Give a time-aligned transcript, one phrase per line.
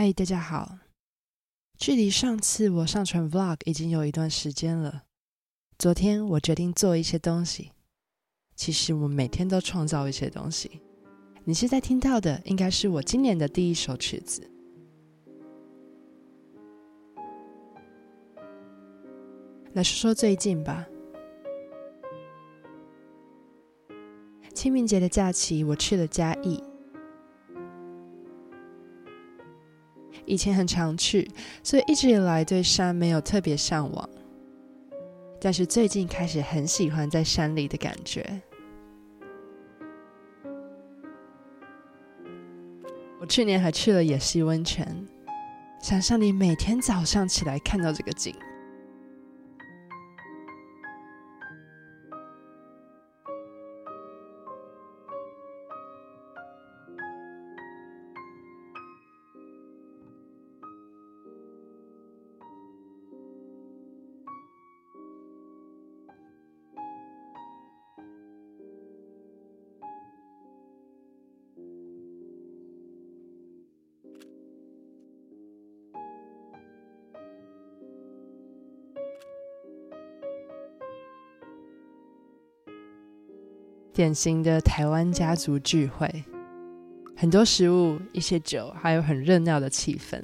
[0.00, 0.78] 嗨，大家好！
[1.76, 5.02] 距离上次我上传 Vlog 已经有一段时间了。
[5.76, 7.72] 昨天我决定做一些东西。
[8.54, 10.82] 其实我每天都创造一些东西。
[11.42, 14.48] 你现在听到的应该是我今年的第一首曲子。
[19.72, 20.86] 来说说最近吧。
[24.54, 26.62] 清明节的假期，我去了嘉义。
[30.24, 31.28] 以前很常去，
[31.62, 34.08] 所以一直以来对山没有特别向往。
[35.40, 38.40] 但是最近开始很喜欢在山里的感觉。
[43.20, 45.06] 我去年还去了野溪温泉，
[45.80, 48.34] 想象你每天早上起来看到这个景。
[83.98, 86.08] 典型的台湾家族聚会，
[87.16, 90.22] 很多食物、一些酒，还有很热闹的气氛。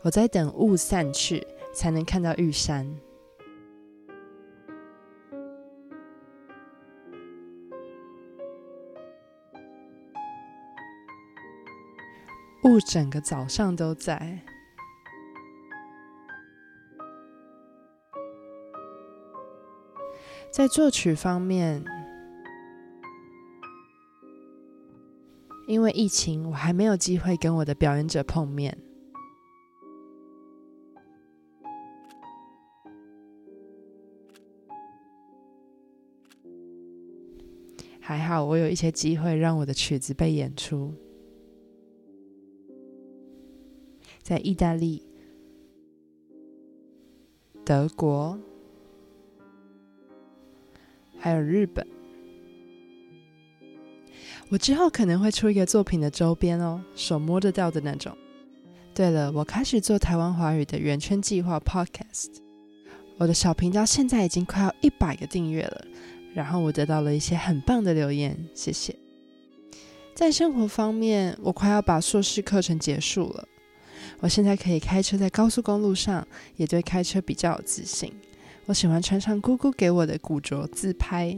[0.00, 2.90] 我在等雾散去，才能看到玉山。
[12.64, 14.40] 雾整个早上都在。
[20.58, 21.84] 在作曲方面，
[25.68, 28.76] 因为疫情，我还没有机会跟我的表演者碰面。
[38.00, 40.92] 还好，我有一些机会让我的曲子被演出，
[44.22, 45.06] 在意大利、
[47.64, 48.36] 德国。
[51.18, 51.86] 还有日本，
[54.48, 58.16] 我之后可能会出一个作品的周边哦，手摸得到的那种。
[58.94, 62.30] 对了，我开始做台湾华语的圆圈计划 Podcast，
[63.16, 65.84] 我的小频道现在已经快要一百个订阅了，
[66.34, 68.94] 然后我得到了一些很棒的留言，谢谢。
[70.14, 73.46] 在生活方面，我快要把硕士课程结束了，
[74.18, 76.26] 我现在可以开车在高速公路上，
[76.56, 78.12] 也对开车比较有自信。
[78.67, 81.37] 我喜欢传唱姑姑给我的古着自拍。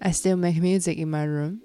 [0.00, 1.60] I still make music in my room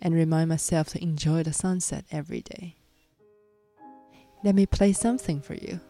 [0.00, 2.74] and remind myself to enjoy the sunset every day.
[4.42, 5.80] Let me play something for you.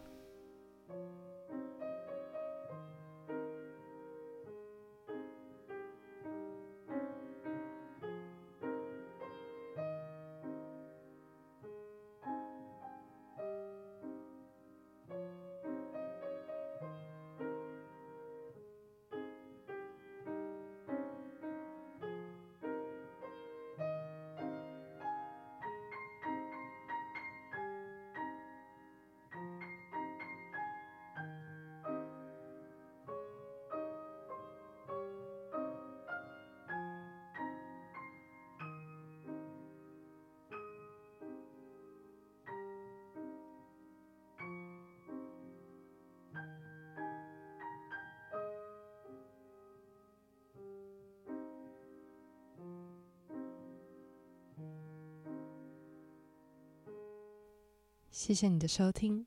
[58.16, 59.26] 谢谢你的收听，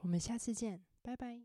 [0.00, 1.42] 我们下次见，拜拜。